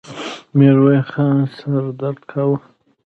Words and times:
د 0.03 0.03
ميرويس 0.57 1.05
خان 1.11 1.37
سر 1.57 1.83
درد 1.99 2.19
کاوه. 2.31 2.57